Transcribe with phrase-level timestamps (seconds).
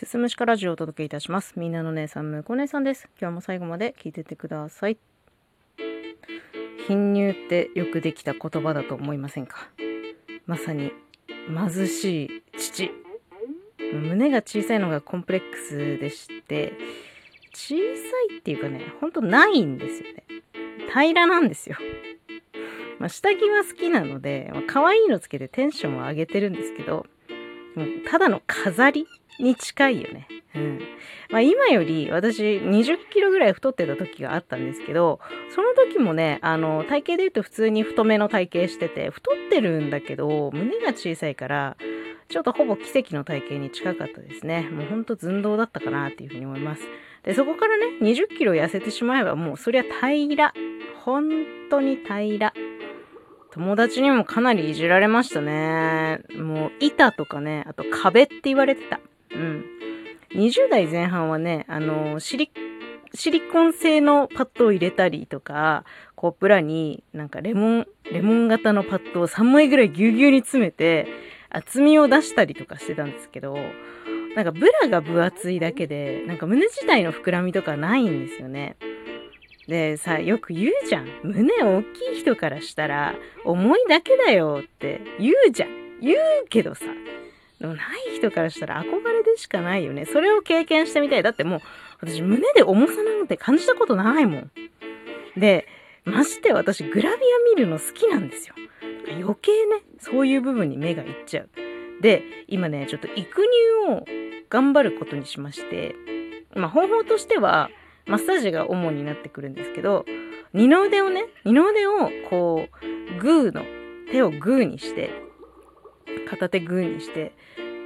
[0.00, 1.52] すすむしかラジオをお届けいたします。
[1.58, 3.06] みんなの姉さん、むこ姉さんです。
[3.20, 4.96] 今日も最後まで聞いててください。
[6.88, 9.68] 貧乳ってよくできた言葉だと思いませんか？
[10.46, 10.90] まさに
[11.54, 12.90] 貧しい父。
[13.92, 16.72] 胸が小さいのがコンプレックスでして、
[17.52, 20.24] 小さいっていうかね、ほんとないんですよね。
[20.94, 21.76] 平らなんですよ。
[22.98, 27.04] まあ、下着は好きなので、まあ、可愛いのつけてテンションを上げてるんですけど、
[28.10, 29.06] ただの飾り
[29.38, 30.26] に近いよね。
[30.54, 30.80] うん。
[31.30, 35.20] まあ今より私20キロぐらい太ってた時があったんですけど、
[35.54, 41.76] その時もね、あの、体型で言うと普通に太めの体型してて、太ってるんだけど、胸が小さいから、
[42.28, 44.68] ちょっとほぼ奇跡の体型に近かったですね。
[44.70, 46.82] もうほんと寸胴だったかなっていうふうに思います。
[47.24, 50.54] で、そこからね、20キロ痩せてしまえばもうそりゃ平ら。
[51.04, 51.28] 本
[51.70, 52.69] 当に平ら。
[53.52, 56.20] 友達にもかなりいじられましたね。
[56.36, 59.00] もう板とかね、あと壁って言われてた。
[59.34, 59.64] うん。
[60.34, 62.50] 20代前半はね、あの、シリ、
[63.12, 71.08] シリコン製のパッドを入れたりとか、こう、ブラになんかレモン、レモン型のパッドを3枚ぐらいぎゅうぎゅうに詰めて、
[71.50, 73.56] 厚みを出したりとかしてたんですけど、
[74.36, 78.76] なんかブラが分厚いだけで、なんか胸自体の膨らみとかないんですよね。
[79.66, 81.08] でさ、よく言うじゃん。
[81.22, 86.00] 胸大きい人からしたら、重いだけだよって言うじゃん。
[86.00, 86.86] 言うけどさ。
[87.60, 90.06] でもない人からしたら憧れでしかないよね。
[90.06, 91.22] それを経験してみたい。
[91.22, 91.60] だってもう、
[92.00, 94.50] 私胸で重さなんて感じたことないもん。
[95.36, 95.66] で、
[96.04, 97.18] まして私グラビア
[97.54, 98.54] 見るの好きなんですよ。
[99.10, 101.50] 余計ね、そういう部分に目がいっちゃう。
[102.00, 103.42] で、今ね、ちょっと育
[103.86, 104.04] 乳を
[104.48, 105.94] 頑張ることにしまして、
[106.54, 107.70] まあ方法としては、
[108.10, 110.04] マッサージが主になってくるんですけど、
[110.52, 113.62] 二の腕をね、二の腕をこう、グーの、
[114.10, 115.10] 手をグーにして、
[116.28, 117.32] 片手グーにして、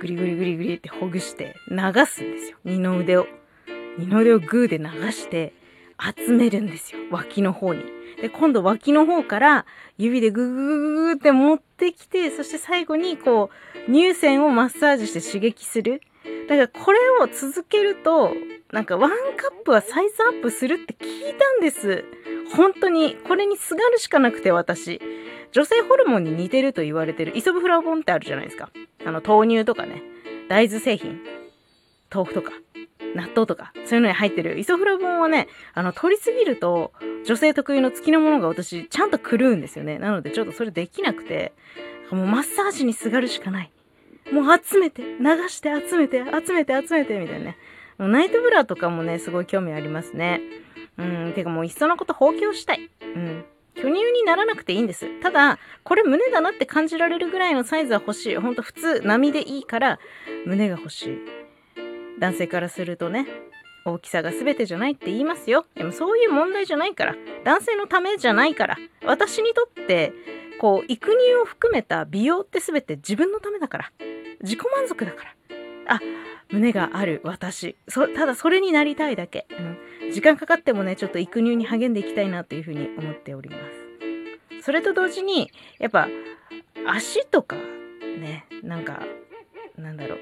[0.00, 2.58] グリグリグリグリってほぐして、流すんですよ。
[2.64, 3.26] 二の腕を。
[3.98, 5.54] 二の腕をグーで流して、
[6.16, 7.00] 集めるんですよ。
[7.10, 7.82] 脇の方に。
[8.20, 9.66] で、今度脇の方から
[9.96, 13.48] 指でグーグーグーって持ってきて、そして最後にこ
[13.88, 16.02] う、乳腺をマッサージして刺激する。
[16.46, 18.34] だからこれを続けると、
[18.72, 22.04] なんかワンカップはサイズアップするって聞いたんです。
[22.54, 25.00] 本当に、これにすがるしかなくて私。
[25.52, 28.70] 女性ホルモンに似てると言われてるイソブフラボンってあるじゃないですか。
[29.04, 30.02] あの豆乳とかね、
[30.48, 31.20] 大豆製品、
[32.12, 32.52] 豆腐とか、
[33.16, 36.92] 納豆とか、そういうのに入ってるイソフラボンはね、あの、取りすぎると、
[37.24, 39.98] 女性特有の月のものが私、ちゃんと狂うんですよね。
[39.98, 41.52] なので、ちょっとそれできなくて、
[42.12, 43.72] もうマッサージにすがるしかない。
[44.32, 47.56] もう集めて、流して集めて、集めて集めて、みたいなね。
[48.08, 50.40] ナイトブラとかもね、すごい興味ありますね。
[50.98, 52.90] うん、てかもういっそのこと放棄をしたい。
[53.02, 53.44] うん。
[53.74, 55.20] 巨乳にならなくていいんです。
[55.20, 58.36] ただ、これ胸だなって感じられるぐらいのサイズは欲しい。
[58.36, 59.98] ほんと普通、波でいいから、
[60.44, 61.18] 胸が欲しい。
[62.18, 63.26] 男性からするとね、
[63.86, 65.64] 大きさが全てじゃないって言いますよ。
[65.74, 67.14] でもそういう問題じゃないから。
[67.44, 68.76] 男性のためじゃないから。
[69.04, 70.12] 私にとって、
[70.60, 73.92] こう、育乳を含めた美容って全て自分のためだから。
[74.42, 75.34] 自己満足だから。
[75.94, 76.00] あ、
[76.52, 77.76] 胸がある私。
[77.88, 79.46] そ、ただそれになりたいだけ。
[80.02, 80.12] うん。
[80.12, 84.62] 時間かかってもね、ちょっと育乳に励んでいきたいなというふうに思っております。
[84.62, 86.08] それと同時に、やっぱ、
[86.86, 89.02] 足とか、ね、なんか、
[89.80, 90.18] なんだろう。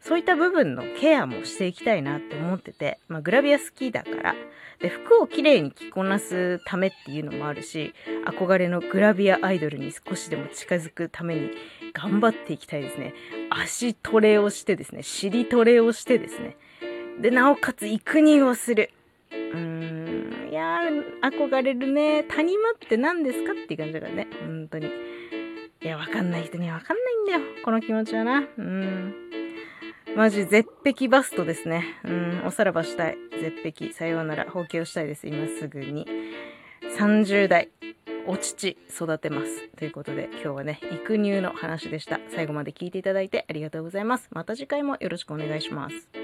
[0.00, 4.34] そういった部分のケアもしていきたいなって思ってて、まあ、グラビア好きだから。
[4.78, 7.92] で、服をきれいに着こなすためっていうのもあるし、
[8.26, 11.50] 憧れのグラビアアイドルに少しでも近づくために
[11.92, 13.14] 頑張っていきたいですね。
[13.50, 16.56] 足トレをしてですね、尻トレをしてですね。
[17.20, 18.90] で、なおかつ育乳をする。
[19.30, 22.24] うーん、いやー、憧れるね。
[22.24, 24.28] 谷間って何ですかっていう感じだからね。
[24.40, 24.88] 本当に。
[25.82, 26.96] いや、わかんない人にはわかん
[27.26, 27.54] ないんだよ。
[27.64, 28.44] この気持ちはな。
[28.58, 29.14] うん。
[30.14, 31.84] マジ絶壁バストですね。
[32.04, 33.16] うん、おさらばしたい。
[33.40, 33.92] 絶壁。
[33.92, 34.50] さようなら。
[34.50, 35.26] 放棄をしたいです。
[35.26, 36.06] 今すぐに。
[36.98, 37.70] 30代。
[38.26, 39.68] お乳育てます。
[39.70, 42.20] ということで今日はね、育乳の話でした。
[42.28, 44.28] 最後まで聞いていただいてありがとうございます。
[44.30, 46.19] また次回もよろしくお願いします。